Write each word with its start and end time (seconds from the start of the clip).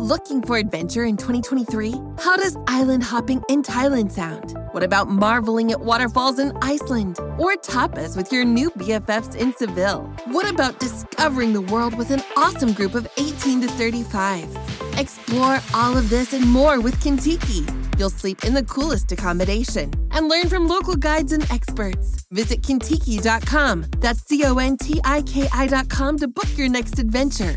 Looking 0.00 0.40
for 0.40 0.56
adventure 0.56 1.04
in 1.04 1.18
2023? 1.18 1.92
How 2.16 2.34
does 2.34 2.56
island 2.66 3.02
hopping 3.02 3.42
in 3.50 3.62
Thailand 3.62 4.10
sound? 4.10 4.56
What 4.72 4.82
about 4.82 5.10
marveling 5.10 5.72
at 5.72 5.80
waterfalls 5.80 6.38
in 6.38 6.56
Iceland? 6.62 7.18
Or 7.36 7.54
tapas 7.56 8.16
with 8.16 8.32
your 8.32 8.46
new 8.46 8.70
BFFs 8.70 9.36
in 9.36 9.52
Seville? 9.52 10.10
What 10.28 10.48
about 10.48 10.80
discovering 10.80 11.52
the 11.52 11.60
world 11.60 11.98
with 11.98 12.10
an 12.12 12.22
awesome 12.34 12.72
group 12.72 12.94
of 12.94 13.06
18 13.18 13.60
to 13.60 13.66
35s? 13.66 14.98
Explore 14.98 15.58
all 15.74 15.98
of 15.98 16.08
this 16.08 16.32
and 16.32 16.48
more 16.48 16.80
with 16.80 16.94
Contiki. 17.04 17.68
You'll 17.98 18.08
sleep 18.08 18.42
in 18.46 18.54
the 18.54 18.62
coolest 18.62 19.12
accommodation 19.12 19.92
and 20.12 20.28
learn 20.28 20.48
from 20.48 20.66
local 20.66 20.96
guides 20.96 21.32
and 21.32 21.42
experts. 21.52 22.24
Visit 22.30 22.62
Contiki.com. 22.62 23.84
That's 23.98 24.26
C 24.26 24.46
O 24.46 24.56
N 24.56 24.78
T 24.78 24.98
I 25.04 25.20
K 25.20 25.46
I.com 25.52 26.16
to 26.20 26.26
book 26.28 26.48
your 26.56 26.70
next 26.70 26.98
adventure. 26.98 27.56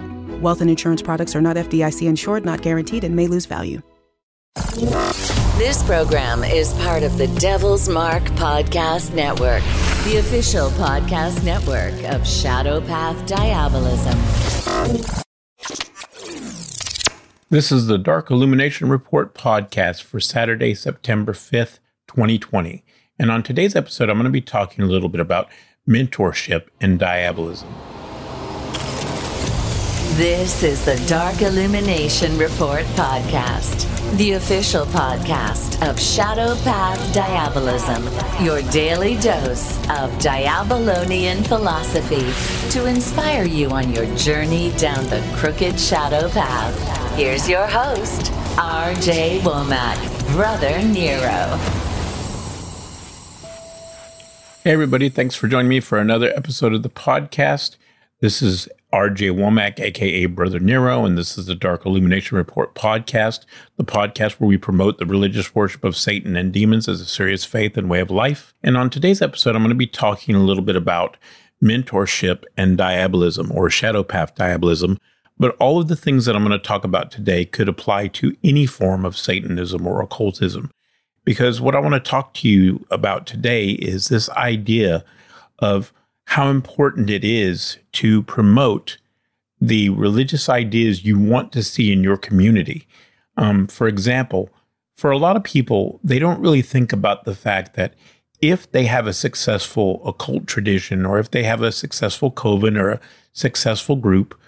Wealth 0.41 0.61
and 0.61 0.71
insurance 0.71 1.03
products 1.03 1.35
are 1.35 1.41
not 1.41 1.55
FDIC 1.55 2.07
insured, 2.07 2.43
not 2.43 2.63
guaranteed, 2.63 3.03
and 3.03 3.15
may 3.15 3.27
lose 3.27 3.45
value. 3.45 3.81
This 5.57 5.83
program 5.83 6.43
is 6.43 6.73
part 6.73 7.03
of 7.03 7.19
the 7.19 7.27
Devil's 7.39 7.87
Mark 7.87 8.23
Podcast 8.31 9.13
Network, 9.13 9.61
the 10.03 10.17
official 10.17 10.71
podcast 10.71 11.43
network 11.43 11.93
of 12.11 12.27
Shadow 12.27 12.81
Path 12.81 13.23
Diabolism. 13.27 14.17
This 17.51 17.71
is 17.71 17.85
the 17.85 17.99
Dark 17.99 18.31
Illumination 18.31 18.89
Report 18.89 19.35
podcast 19.35 20.01
for 20.01 20.19
Saturday, 20.19 20.73
September 20.73 21.33
5th, 21.33 21.77
2020. 22.07 22.83
And 23.19 23.29
on 23.29 23.43
today's 23.43 23.75
episode, 23.75 24.09
I'm 24.09 24.15
going 24.15 24.23
to 24.23 24.31
be 24.31 24.41
talking 24.41 24.83
a 24.83 24.87
little 24.87 25.09
bit 25.09 25.21
about 25.21 25.49
mentorship 25.87 26.69
and 26.79 26.97
diabolism. 26.97 27.71
This 30.17 30.61
is 30.61 30.83
the 30.83 31.01
Dark 31.07 31.41
Illumination 31.41 32.37
Report 32.37 32.83
podcast, 32.97 33.87
the 34.17 34.33
official 34.33 34.85
podcast 34.87 35.81
of 35.89 35.97
Shadow 35.97 36.55
Path 36.63 37.13
Diabolism, 37.13 38.03
your 38.43 38.61
daily 38.73 39.15
dose 39.21 39.77
of 39.89 40.19
Diabolonian 40.19 41.45
philosophy 41.45 42.29
to 42.71 42.87
inspire 42.87 43.45
you 43.45 43.69
on 43.69 43.93
your 43.93 44.05
journey 44.17 44.73
down 44.73 45.05
the 45.05 45.25
crooked 45.37 45.79
shadow 45.79 46.27
path. 46.29 47.15
Here's 47.15 47.47
your 47.47 47.65
host, 47.65 48.33
RJ 48.57 49.39
Womack, 49.39 50.33
Brother 50.33 50.77
Nero. 50.83 51.57
Hey, 54.65 54.73
everybody. 54.73 55.07
Thanks 55.07 55.35
for 55.35 55.47
joining 55.47 55.69
me 55.69 55.79
for 55.79 55.99
another 55.99 56.33
episode 56.35 56.73
of 56.73 56.83
the 56.83 56.89
podcast. 56.89 57.77
This 58.21 58.43
is 58.43 58.69
RJ 58.93 59.31
Womack, 59.31 59.79
aka 59.79 60.27
Brother 60.27 60.59
Nero, 60.59 61.05
and 61.05 61.17
this 61.17 61.39
is 61.39 61.47
the 61.47 61.55
Dark 61.55 61.87
Illumination 61.87 62.37
Report 62.37 62.75
podcast, 62.75 63.45
the 63.77 63.83
podcast 63.83 64.33
where 64.33 64.47
we 64.47 64.57
promote 64.57 64.99
the 64.99 65.07
religious 65.07 65.55
worship 65.55 65.83
of 65.83 65.97
Satan 65.97 66.35
and 66.35 66.53
demons 66.53 66.87
as 66.87 67.01
a 67.01 67.05
serious 67.05 67.45
faith 67.45 67.77
and 67.77 67.89
way 67.89 67.99
of 67.99 68.11
life. 68.11 68.53
And 68.61 68.77
on 68.77 68.91
today's 68.91 69.23
episode, 69.23 69.55
I'm 69.55 69.63
going 69.63 69.69
to 69.69 69.75
be 69.75 69.87
talking 69.87 70.35
a 70.35 70.43
little 70.43 70.61
bit 70.61 70.75
about 70.75 71.17
mentorship 71.63 72.43
and 72.55 72.77
diabolism 72.77 73.51
or 73.51 73.71
shadow 73.71 74.03
path 74.03 74.35
diabolism. 74.35 74.99
But 75.39 75.55
all 75.55 75.79
of 75.79 75.87
the 75.87 75.95
things 75.95 76.25
that 76.25 76.35
I'm 76.35 76.45
going 76.45 76.51
to 76.51 76.63
talk 76.63 76.83
about 76.83 77.09
today 77.09 77.43
could 77.43 77.67
apply 77.67 78.09
to 78.09 78.37
any 78.43 78.67
form 78.67 79.03
of 79.03 79.17
Satanism 79.17 79.87
or 79.87 79.99
occultism. 79.99 80.69
Because 81.25 81.59
what 81.59 81.75
I 81.75 81.79
want 81.79 81.95
to 81.95 81.99
talk 81.99 82.35
to 82.35 82.47
you 82.47 82.85
about 82.91 83.25
today 83.25 83.69
is 83.69 84.09
this 84.09 84.29
idea 84.29 85.03
of 85.57 85.91
how 86.25 86.49
important 86.49 87.09
it 87.09 87.23
is 87.23 87.77
to 87.93 88.23
promote 88.23 88.97
the 89.59 89.89
religious 89.89 90.49
ideas 90.49 91.05
you 91.05 91.19
want 91.19 91.51
to 91.51 91.63
see 91.63 91.91
in 91.91 92.03
your 92.03 92.17
community. 92.17 92.87
Um, 93.37 93.67
for 93.67 93.87
example, 93.87 94.49
for 94.95 95.11
a 95.11 95.17
lot 95.17 95.35
of 95.35 95.43
people, 95.43 95.99
they 96.03 96.19
don't 96.19 96.41
really 96.41 96.61
think 96.61 96.91
about 96.91 97.25
the 97.25 97.35
fact 97.35 97.75
that 97.75 97.93
if 98.41 98.71
they 98.71 98.85
have 98.85 99.05
a 99.05 99.13
successful 99.13 100.01
occult 100.05 100.47
tradition 100.47 101.05
or 101.05 101.19
if 101.19 101.29
they 101.29 101.43
have 101.43 101.61
a 101.61 101.71
successful 101.71 102.31
coven 102.31 102.75
or 102.75 102.89
a 102.89 102.99
successful 103.33 103.95
group, 103.95 104.39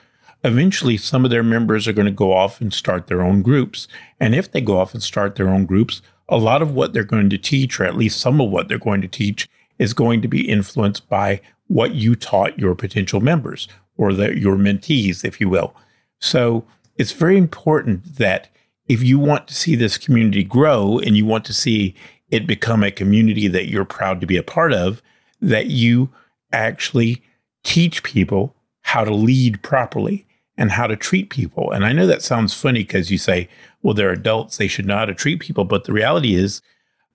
eventually 0.43 0.97
some 0.97 1.23
of 1.23 1.31
their 1.31 1.43
members 1.43 1.87
are 1.87 1.93
going 1.93 2.07
to 2.07 2.11
go 2.11 2.33
off 2.33 2.59
and 2.59 2.73
start 2.73 3.07
their 3.07 3.21
own 3.21 3.41
groups. 3.41 3.87
And 4.19 4.33
if 4.35 4.51
they 4.51 4.61
go 4.61 4.79
off 4.79 4.93
and 4.93 5.03
start 5.03 5.35
their 5.35 5.49
own 5.49 5.65
groups, 5.65 6.01
a 6.27 6.37
lot 6.37 6.61
of 6.61 6.73
what 6.73 6.93
they're 6.93 7.03
going 7.03 7.29
to 7.29 7.37
teach, 7.37 7.79
or 7.79 7.85
at 7.85 7.95
least 7.95 8.19
some 8.19 8.41
of 8.41 8.49
what 8.49 8.67
they're 8.67 8.79
going 8.79 9.01
to 9.01 9.07
teach, 9.07 9.47
is 9.79 9.93
going 9.93 10.21
to 10.21 10.27
be 10.27 10.49
influenced 10.49 11.07
by 11.09 11.41
what 11.67 11.95
you 11.95 12.15
taught 12.15 12.59
your 12.59 12.75
potential 12.75 13.19
members 13.19 13.67
or 13.97 14.13
the, 14.13 14.37
your 14.37 14.55
mentees, 14.55 15.23
if 15.23 15.39
you 15.39 15.49
will. 15.49 15.75
So 16.19 16.65
it's 16.97 17.11
very 17.11 17.37
important 17.37 18.17
that 18.17 18.49
if 18.87 19.01
you 19.01 19.17
want 19.17 19.47
to 19.47 19.53
see 19.53 19.75
this 19.75 19.97
community 19.97 20.43
grow 20.43 20.99
and 20.99 21.15
you 21.17 21.25
want 21.25 21.45
to 21.45 21.53
see 21.53 21.95
it 22.29 22.47
become 22.47 22.83
a 22.83 22.91
community 22.91 23.47
that 23.47 23.67
you're 23.67 23.85
proud 23.85 24.19
to 24.21 24.27
be 24.27 24.37
a 24.37 24.43
part 24.43 24.73
of, 24.73 25.01
that 25.41 25.67
you 25.67 26.09
actually 26.51 27.21
teach 27.63 28.03
people 28.03 28.55
how 28.81 29.03
to 29.03 29.13
lead 29.13 29.61
properly 29.61 30.25
and 30.57 30.71
how 30.71 30.87
to 30.87 30.95
treat 30.95 31.29
people. 31.29 31.71
And 31.71 31.85
I 31.85 31.93
know 31.93 32.05
that 32.05 32.21
sounds 32.21 32.53
funny 32.53 32.83
because 32.83 33.09
you 33.09 33.17
say, 33.17 33.49
well, 33.81 33.93
they're 33.93 34.11
adults, 34.11 34.57
they 34.57 34.67
should 34.67 34.85
know 34.85 34.97
how 34.97 35.05
to 35.05 35.13
treat 35.13 35.39
people. 35.39 35.65
But 35.65 35.85
the 35.85 35.93
reality 35.93 36.35
is, 36.35 36.61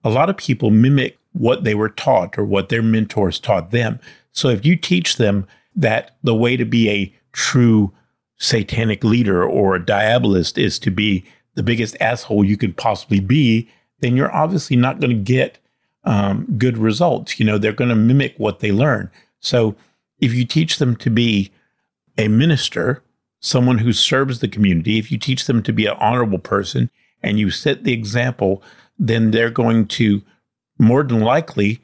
a 0.04 0.10
lot 0.10 0.30
of 0.30 0.36
people 0.36 0.70
mimic 0.70 1.18
what 1.33 1.65
they 1.65 1.75
were 1.75 1.89
taught 1.89 2.39
or 2.39 2.44
what 2.44 2.69
their 2.69 2.83
mentors 2.83 3.39
taught 3.39 3.71
them. 3.71 4.00
So 4.33 4.49
if 4.49 4.65
you 4.65 4.77
teach 4.77 5.16
them 5.16 5.47
that 5.77 6.16
the 6.22 6.34
way 6.34 6.56
to 6.56 6.65
be 6.65 6.89
a 6.91 7.15
true 7.33 7.93
satanic 8.39 9.05
leader 9.05 9.44
or 9.44 9.75
a 9.75 9.84
diabolist 9.84 10.59
is 10.59 10.78
to 10.81 10.91
be 10.91 11.25
the 11.55 11.62
biggest 11.62 11.97
asshole 12.00 12.44
you 12.44 12.56
could 12.56 12.77
possibly 12.77 13.21
be, 13.21 13.69
then 14.00 14.16
you're 14.16 14.34
obviously 14.34 14.77
not 14.77 15.00
going 15.00 15.11
to 15.11 15.22
get 15.22 15.59
um, 16.05 16.47
good 16.56 16.78
results. 16.78 17.39
You 17.39 17.47
know, 17.47 17.59
they're 17.59 17.72
going 17.72 17.91
to 17.91 17.97
mimic 17.97 18.34
what 18.37 18.60
they 18.60 18.72
learn. 18.72 19.10
So 19.41 19.75
if 20.21 20.33
you 20.34 20.45
teach 20.45 20.78
them 20.78 20.97
to 20.97 21.10
be 21.10 21.50
a 22.16 22.28
minister, 22.28 23.03
someone 23.41 23.78
who 23.78 23.93
serves 23.93 24.41
the 24.41 24.49
community, 24.49 24.99
if 24.99 25.12
you 25.12 25.19
teach 25.19 25.47
them 25.47 25.62
to 25.62 25.72
be 25.72 25.87
an 25.87 25.97
honorable 25.99 26.39
person 26.39 26.91
and 27.22 27.39
you 27.39 27.50
set 27.50 27.84
the 27.84 27.93
example, 27.93 28.62
then 28.99 29.31
they're 29.31 29.50
going 29.50 29.87
to 29.87 30.22
more 30.78 31.03
than 31.03 31.21
likely 31.21 31.81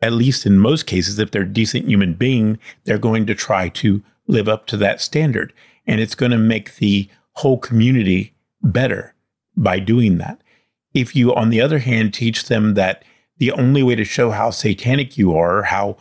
at 0.00 0.12
least 0.12 0.46
in 0.46 0.58
most 0.58 0.86
cases, 0.86 1.18
if 1.18 1.30
they're 1.30 1.42
a 1.42 1.48
decent 1.48 1.88
human 1.88 2.14
being, 2.14 2.58
they're 2.84 2.98
going 2.98 3.26
to 3.26 3.34
try 3.34 3.68
to 3.68 4.02
live 4.26 4.48
up 4.48 4.66
to 4.66 4.76
that 4.76 5.00
standard. 5.00 5.52
And 5.86 6.00
it's 6.00 6.14
going 6.14 6.32
to 6.32 6.38
make 6.38 6.76
the 6.76 7.08
whole 7.32 7.58
community 7.58 8.34
better 8.62 9.14
by 9.56 9.80
doing 9.80 10.18
that. 10.18 10.40
If 10.94 11.16
you, 11.16 11.34
on 11.34 11.50
the 11.50 11.60
other 11.60 11.80
hand, 11.80 12.14
teach 12.14 12.44
them 12.44 12.74
that 12.74 13.04
the 13.38 13.52
only 13.52 13.82
way 13.82 13.94
to 13.94 14.04
show 14.04 14.30
how 14.30 14.50
satanic 14.50 15.16
you 15.16 15.36
are, 15.36 15.62
how 15.62 15.96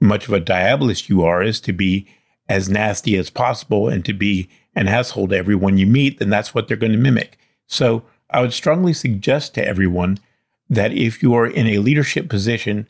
much 0.00 0.28
of 0.28 0.34
a 0.34 0.40
diabolist 0.40 1.08
you 1.08 1.24
are, 1.24 1.42
is 1.42 1.60
to 1.60 1.72
be 1.72 2.06
as 2.48 2.68
nasty 2.68 3.16
as 3.16 3.30
possible 3.30 3.88
and 3.88 4.04
to 4.04 4.12
be 4.12 4.48
an 4.74 4.86
asshole 4.86 5.28
to 5.28 5.36
everyone 5.36 5.78
you 5.78 5.86
meet, 5.86 6.18
then 6.18 6.30
that's 6.30 6.54
what 6.54 6.68
they're 6.68 6.76
going 6.76 6.92
to 6.92 6.98
mimic. 6.98 7.38
So 7.66 8.04
I 8.30 8.40
would 8.40 8.52
strongly 8.52 8.92
suggest 8.92 9.54
to 9.54 9.66
everyone 9.66 10.18
that 10.68 10.92
if 10.92 11.22
you 11.22 11.34
are 11.34 11.46
in 11.46 11.66
a 11.66 11.78
leadership 11.78 12.28
position, 12.28 12.88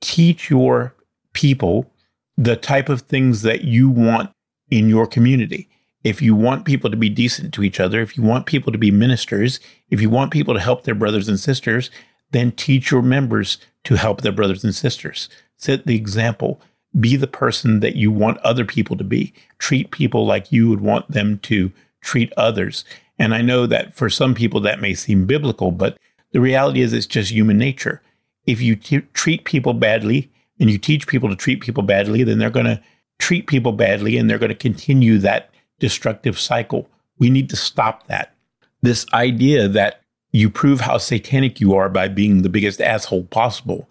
teach 0.00 0.50
your 0.50 0.94
people 1.32 1.90
the 2.36 2.56
type 2.56 2.88
of 2.88 3.02
things 3.02 3.42
that 3.42 3.62
you 3.62 3.88
want 3.88 4.30
in 4.70 4.88
your 4.88 5.06
community. 5.06 5.68
If 6.04 6.22
you 6.22 6.34
want 6.34 6.64
people 6.64 6.90
to 6.90 6.96
be 6.96 7.08
decent 7.08 7.52
to 7.54 7.62
each 7.62 7.80
other, 7.80 8.00
if 8.00 8.16
you 8.16 8.22
want 8.22 8.46
people 8.46 8.70
to 8.72 8.78
be 8.78 8.90
ministers, 8.90 9.58
if 9.90 10.00
you 10.00 10.10
want 10.10 10.32
people 10.32 10.54
to 10.54 10.60
help 10.60 10.84
their 10.84 10.94
brothers 10.94 11.28
and 11.28 11.40
sisters, 11.40 11.90
then 12.30 12.52
teach 12.52 12.90
your 12.90 13.02
members 13.02 13.58
to 13.84 13.94
help 13.94 14.20
their 14.20 14.32
brothers 14.32 14.62
and 14.62 14.74
sisters. 14.74 15.28
Set 15.56 15.86
the 15.86 15.96
example. 15.96 16.60
Be 16.98 17.16
the 17.16 17.26
person 17.26 17.80
that 17.80 17.96
you 17.96 18.10
want 18.10 18.38
other 18.38 18.64
people 18.64 18.96
to 18.96 19.04
be. 19.04 19.32
Treat 19.58 19.90
people 19.90 20.26
like 20.26 20.52
you 20.52 20.68
would 20.68 20.80
want 20.80 21.10
them 21.10 21.38
to 21.40 21.72
treat 22.02 22.32
others. 22.36 22.84
And 23.18 23.34
I 23.34 23.42
know 23.42 23.66
that 23.66 23.94
for 23.94 24.10
some 24.10 24.34
people 24.34 24.60
that 24.60 24.80
may 24.80 24.94
seem 24.94 25.26
biblical, 25.26 25.72
but 25.72 25.98
the 26.36 26.42
reality 26.42 26.82
is 26.82 26.92
it's 26.92 27.06
just 27.06 27.32
human 27.32 27.56
nature 27.56 28.02
if 28.46 28.60
you 28.60 28.76
t- 28.76 29.00
treat 29.12 29.44
people 29.44 29.72
badly 29.74 30.30
and 30.58 30.70
you 30.70 30.78
teach 30.78 31.06
people 31.06 31.28
to 31.28 31.36
treat 31.36 31.62
people 31.62 31.82
badly, 31.82 32.22
then 32.22 32.38
they're 32.38 32.50
going 32.50 32.66
to 32.66 32.80
treat 33.18 33.46
people 33.46 33.72
badly 33.72 34.16
and 34.16 34.28
they're 34.28 34.38
going 34.38 34.50
to 34.50 34.54
continue 34.54 35.16
that 35.18 35.50
destructive 35.78 36.38
cycle. 36.38 36.88
We 37.18 37.30
need 37.30 37.50
to 37.50 37.56
stop 37.56 38.06
that. 38.08 38.34
this 38.82 39.06
idea 39.14 39.66
that 39.66 40.02
you 40.30 40.50
prove 40.50 40.80
how 40.82 40.98
satanic 40.98 41.60
you 41.60 41.74
are 41.74 41.88
by 41.88 42.08
being 42.08 42.42
the 42.42 42.50
biggest 42.50 42.80
asshole 42.80 43.24
possible 43.24 43.88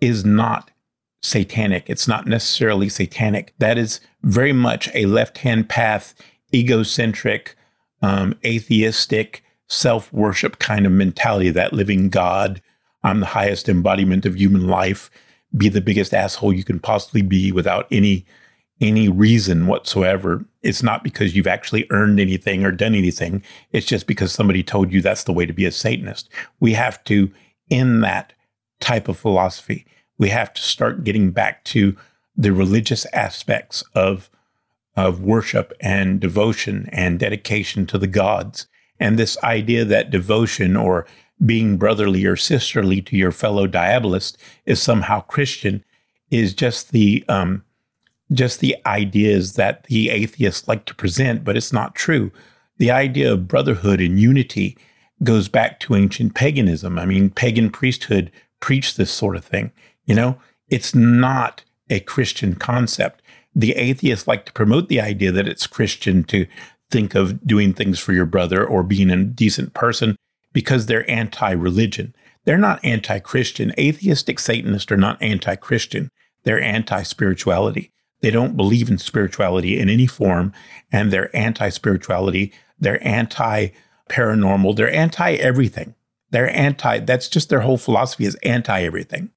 is 0.00 0.24
not 0.24 0.70
satanic. 1.22 1.88
It's 1.88 2.06
not 2.06 2.26
necessarily 2.26 2.90
satanic. 2.90 3.54
That 3.58 3.78
is 3.78 4.00
very 4.22 4.52
much 4.52 4.90
a 4.94 5.06
left 5.06 5.38
hand 5.38 5.68
path, 5.68 6.14
egocentric, 6.54 7.56
um, 8.02 8.34
atheistic, 8.44 9.42
self 9.68 10.12
worship 10.12 10.58
kind 10.58 10.86
of 10.86 10.92
mentality 10.92 11.50
that 11.50 11.72
living 11.72 12.08
God, 12.08 12.62
I'm 13.02 13.20
the 13.20 13.26
highest 13.26 13.68
embodiment 13.68 14.26
of 14.26 14.36
human 14.36 14.66
life, 14.66 15.10
be 15.56 15.68
the 15.68 15.80
biggest 15.80 16.14
asshole 16.14 16.52
you 16.52 16.64
can 16.64 16.80
possibly 16.80 17.22
be 17.22 17.52
without 17.52 17.86
any 17.90 18.26
any 18.80 19.08
reason 19.08 19.66
whatsoever. 19.66 20.44
It's 20.62 20.82
not 20.82 21.02
because 21.02 21.34
you've 21.34 21.46
actually 21.46 21.86
earned 21.90 22.20
anything 22.20 22.64
or 22.64 22.72
done 22.72 22.94
anything. 22.94 23.42
It's 23.72 23.86
just 23.86 24.06
because 24.06 24.32
somebody 24.32 24.62
told 24.62 24.92
you 24.92 25.00
that's 25.00 25.24
the 25.24 25.32
way 25.32 25.46
to 25.46 25.52
be 25.52 25.64
a 25.64 25.72
Satanist. 25.72 26.28
We 26.60 26.74
have 26.74 27.02
to 27.04 27.30
end 27.70 28.04
that 28.04 28.34
type 28.80 29.08
of 29.08 29.18
philosophy. 29.18 29.86
We 30.18 30.28
have 30.28 30.52
to 30.54 30.62
start 30.62 31.04
getting 31.04 31.30
back 31.30 31.64
to 31.64 31.96
the 32.36 32.52
religious 32.52 33.06
aspects 33.14 33.82
of, 33.94 34.28
of 34.94 35.22
worship 35.22 35.72
and 35.80 36.20
devotion 36.20 36.88
and 36.92 37.18
dedication 37.18 37.86
to 37.86 37.98
the 37.98 38.06
gods. 38.06 38.66
And 38.98 39.18
this 39.18 39.36
idea 39.42 39.84
that 39.84 40.10
devotion 40.10 40.76
or 40.76 41.06
being 41.44 41.76
brotherly 41.76 42.24
or 42.24 42.36
sisterly 42.36 43.02
to 43.02 43.16
your 43.16 43.32
fellow 43.32 43.66
diabolist 43.66 44.36
is 44.64 44.80
somehow 44.82 45.20
Christian 45.20 45.84
is 46.30 46.54
just 46.54 46.92
the 46.92 47.24
um, 47.28 47.62
just 48.32 48.60
the 48.60 48.76
ideas 48.86 49.52
that 49.54 49.84
the 49.84 50.10
atheists 50.10 50.66
like 50.66 50.84
to 50.86 50.94
present, 50.94 51.44
but 51.44 51.56
it's 51.56 51.72
not 51.72 51.94
true. 51.94 52.32
The 52.78 52.90
idea 52.90 53.32
of 53.32 53.48
brotherhood 53.48 54.00
and 54.00 54.18
unity 54.18 54.76
goes 55.22 55.48
back 55.48 55.80
to 55.80 55.94
ancient 55.94 56.34
paganism. 56.34 56.98
I 56.98 57.06
mean, 57.06 57.30
pagan 57.30 57.70
priesthood 57.70 58.30
preached 58.60 58.96
this 58.96 59.10
sort 59.10 59.36
of 59.36 59.44
thing. 59.44 59.70
You 60.04 60.14
know, 60.14 60.38
it's 60.68 60.94
not 60.94 61.64
a 61.88 62.00
Christian 62.00 62.54
concept. 62.54 63.22
The 63.54 63.72
atheists 63.72 64.26
like 64.26 64.44
to 64.46 64.52
promote 64.52 64.88
the 64.88 65.00
idea 65.00 65.32
that 65.32 65.48
it's 65.48 65.66
Christian 65.66 66.24
to 66.24 66.46
think 66.90 67.14
of 67.14 67.46
doing 67.46 67.72
things 67.72 67.98
for 67.98 68.12
your 68.12 68.26
brother 68.26 68.64
or 68.64 68.82
being 68.82 69.10
a 69.10 69.24
decent 69.24 69.74
person 69.74 70.16
because 70.52 70.86
they're 70.86 71.08
anti 71.10 71.50
religion. 71.50 72.14
They're 72.44 72.58
not 72.58 72.84
anti 72.84 73.18
Christian. 73.18 73.72
Atheistic 73.78 74.38
Satanists 74.38 74.90
are 74.92 74.96
not 74.96 75.20
anti 75.20 75.56
Christian. 75.56 76.10
They're 76.44 76.62
anti 76.62 77.02
spirituality. 77.02 77.90
They 78.20 78.30
don't 78.30 78.56
believe 78.56 78.88
in 78.88 78.98
spirituality 78.98 79.78
in 79.78 79.88
any 79.90 80.06
form, 80.06 80.52
and 80.90 81.12
they're 81.12 81.34
anti 81.36 81.68
spirituality. 81.68 82.52
They're 82.78 83.06
anti 83.06 83.68
paranormal. 84.08 84.76
They're 84.76 84.92
anti 84.92 85.32
everything. 85.34 85.94
They're 86.30 86.54
anti, 86.54 87.00
that's 87.00 87.28
just 87.28 87.48
their 87.48 87.60
whole 87.60 87.78
philosophy 87.78 88.24
is 88.24 88.34
anti 88.42 88.82
everything. 88.82 89.30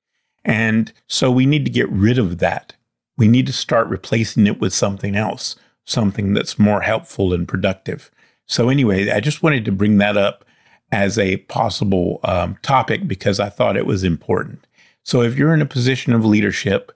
And 0.44 0.92
so 1.08 1.30
we 1.30 1.46
need 1.46 1.66
to 1.66 1.72
get 1.72 1.90
rid 1.90 2.18
of 2.18 2.40
that. 2.40 2.74
We 3.18 3.28
need 3.28 3.48
to 3.48 3.54
start 3.54 3.88
replacing 3.88 4.48
it 4.48 4.60
with 4.60 4.74
something 4.74 5.16
else, 5.16 5.56
something 5.90 6.34
that's 6.34 6.60
more 6.60 6.82
helpful 6.82 7.34
and 7.34 7.48
productive. 7.48 8.12
So, 8.46 8.70
anyway, 8.70 9.10
I 9.10 9.20
just 9.20 9.44
wanted 9.44 9.66
to 9.66 9.72
bring 9.72 9.98
that 9.98 10.18
up 10.18 10.46
as 10.92 11.18
a 11.18 11.38
possible 11.38 12.20
um, 12.24 12.58
topic 12.62 13.08
because 13.08 13.40
I 13.40 13.50
thought 13.50 13.78
it 13.78 13.86
was 13.86 14.04
important. 14.04 14.66
So, 15.04 15.22
if 15.22 15.38
you're 15.38 15.54
in 15.54 15.62
a 15.62 15.68
position 15.68 16.14
of 16.14 16.26
leadership, 16.26 16.92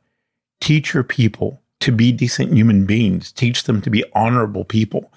teach 0.62 0.94
your 0.94 1.04
people 1.04 1.62
to 1.80 1.92
be 1.92 2.12
decent 2.12 2.54
human 2.54 2.86
beings, 2.86 3.32
teach 3.32 3.64
them 3.64 3.82
to 3.82 3.90
be 3.90 4.04
honorable 4.14 4.66
people. 4.66 5.12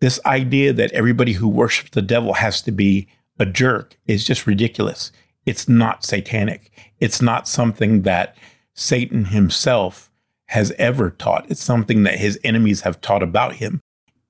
This 0.00 0.20
idea 0.26 0.72
that 0.72 0.92
everybody 0.92 1.32
who 1.32 1.48
worships 1.48 1.90
the 1.90 2.02
devil 2.02 2.34
has 2.34 2.60
to 2.62 2.72
be 2.72 3.08
a 3.38 3.46
jerk 3.46 3.96
is 4.06 4.24
just 4.24 4.46
ridiculous. 4.46 5.10
It's 5.46 5.68
not 5.68 6.04
satanic. 6.04 6.70
It's 7.00 7.22
not 7.22 7.48
something 7.48 8.02
that 8.02 8.36
Satan 8.74 9.26
himself 9.26 10.10
has 10.52 10.72
ever 10.78 11.10
taught. 11.10 11.46
It's 11.50 11.62
something 11.62 12.04
that 12.04 12.18
his 12.18 12.38
enemies 12.44 12.82
have 12.82 13.00
taught 13.00 13.22
about 13.22 13.56
him. 13.56 13.80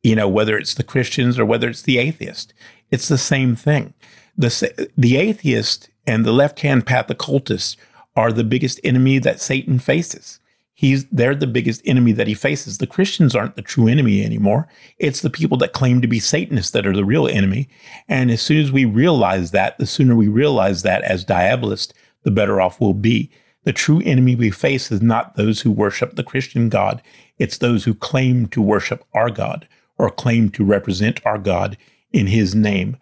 You 0.02 0.16
know, 0.16 0.28
whether 0.28 0.56
it's 0.56 0.74
the 0.74 0.82
Christians 0.82 1.38
or 1.38 1.44
whether 1.44 1.68
it's 1.68 1.82
the 1.82 1.98
atheist, 1.98 2.52
it's 2.90 3.08
the 3.08 3.18
same 3.18 3.54
thing. 3.54 3.94
The, 4.36 4.88
the 4.96 5.16
atheist 5.16 5.90
and 6.06 6.24
the 6.24 6.32
left 6.32 6.60
hand 6.60 6.86
path 6.86 7.08
occultists 7.10 7.76
are 8.16 8.32
the 8.32 8.44
biggest 8.44 8.80
enemy 8.82 9.18
that 9.18 9.40
Satan 9.40 9.78
faces 9.78 10.40
he's 10.82 11.04
they're 11.06 11.34
the 11.34 11.46
biggest 11.46 11.80
enemy 11.84 12.10
that 12.12 12.26
he 12.26 12.34
faces. 12.34 12.78
The 12.78 12.86
Christians 12.88 13.36
aren't 13.36 13.54
the 13.54 13.62
true 13.62 13.86
enemy 13.86 14.24
anymore. 14.24 14.68
It's 14.98 15.20
the 15.20 15.30
people 15.30 15.56
that 15.58 15.72
claim 15.72 16.00
to 16.00 16.08
be 16.08 16.18
Satanists 16.18 16.72
that 16.72 16.86
are 16.86 16.94
the 16.94 17.04
real 17.04 17.28
enemy. 17.28 17.68
And 18.08 18.30
as 18.32 18.42
soon 18.42 18.58
as 18.58 18.72
we 18.72 18.84
realize 18.84 19.52
that, 19.52 19.78
the 19.78 19.86
sooner 19.86 20.16
we 20.16 20.26
realize 20.26 20.82
that 20.82 21.02
as 21.04 21.24
diabolists, 21.24 21.94
the 22.24 22.32
better 22.32 22.60
off 22.60 22.80
we'll 22.80 22.94
be. 22.94 23.30
The 23.64 23.72
true 23.72 24.02
enemy 24.04 24.34
we 24.34 24.50
face 24.50 24.90
is 24.90 25.00
not 25.00 25.36
those 25.36 25.60
who 25.60 25.70
worship 25.70 26.16
the 26.16 26.24
Christian 26.24 26.68
God. 26.68 27.02
It's 27.38 27.58
those 27.58 27.84
who 27.84 27.94
claim 27.94 28.46
to 28.48 28.60
worship 28.60 29.04
our 29.14 29.30
God 29.30 29.68
or 29.98 30.10
claim 30.10 30.50
to 30.50 30.64
represent 30.64 31.24
our 31.24 31.38
God 31.38 31.76
in 32.12 32.26
his 32.26 32.54
name 32.54 32.96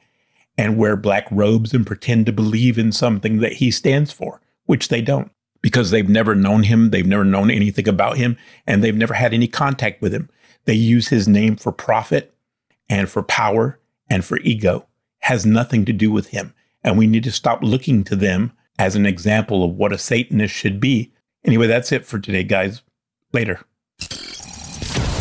and 0.59 0.77
wear 0.77 0.97
black 0.97 1.27
robes 1.31 1.73
and 1.73 1.87
pretend 1.87 2.27
to 2.27 2.33
believe 2.33 2.79
in 2.79 2.93
something 2.93 3.39
that 3.39 3.55
he 3.55 3.71
stands 3.71 4.13
for, 4.13 4.41
which 4.67 4.89
they 4.89 5.01
don't 5.01 5.31
because 5.63 5.91
they've 5.91 6.09
never 6.09 6.35
known 6.35 6.63
him, 6.63 6.91
they've 6.91 7.07
never 7.07 7.25
known 7.25 7.51
anything 7.51 7.89
about 7.89 8.17
him, 8.17 8.37
and 8.67 8.83
they've 8.83 8.97
never 8.97 9.15
had 9.15 9.35
any 9.35 9.47
contact 9.47 10.01
with 10.01 10.13
him. 10.13 10.29
They 10.65 10.75
use 10.75 11.09
his 11.09 11.29
name 11.29 11.57
for 11.57 11.73
profit 11.73 12.35
and 12.89 13.09
for 13.09 13.23
power 13.23 13.79
and 14.09 14.25
for 14.25 14.39
ego. 14.39 14.87
Has 15.21 15.45
nothing 15.45 15.85
to 15.85 15.93
do 15.93 16.11
with 16.11 16.29
him. 16.29 16.55
And 16.83 16.97
we 16.97 17.07
need 17.07 17.25
to 17.25 17.33
stop 17.33 17.63
looking 17.63 18.05
to 18.05 18.17
them 18.17 18.53
as 18.81 18.97
an 18.97 19.07
example 19.07 19.63
of 19.63 19.77
what 19.77 19.93
a 19.93 19.99
Satanist 19.99 20.55
should 20.55 20.81
be. 20.81 21.13
Anyway, 21.45 21.67
that's 21.67 21.93
it 21.93 22.07
for 22.07 22.19
today, 22.19 22.43
guys. 22.43 22.83
Later. 23.33 23.61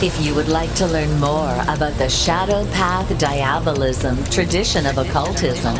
If 0.01 0.17
you 0.21 0.33
would 0.33 0.47
like 0.47 0.73
to 0.75 0.87
learn 0.87 1.19
more 1.19 1.53
about 1.67 1.97
the 1.97 2.07
Shadow 2.07 2.65
Path 2.71 3.09
Diabolism 3.19 4.23
tradition 4.31 4.85
of 4.85 4.97
occultism, 4.97 5.75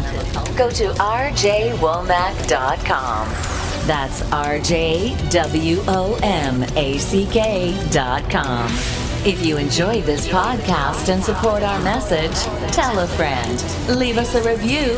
go 0.58 0.70
to 0.72 0.90
rjwomack.com. 0.90 3.30
That's 3.88 4.22
rjwomack.com. 4.24 4.98
If 9.26 9.46
you 9.46 9.58
enjoy 9.58 10.02
this 10.02 10.28
podcast 10.28 11.08
and 11.10 11.24
support 11.24 11.64
our 11.64 11.80
message, 11.82 12.36
tell 12.74 13.00
a 13.00 13.08
friend, 13.08 13.64
leave 13.98 14.18
us 14.18 14.36
a 14.36 14.44
review, 14.44 14.98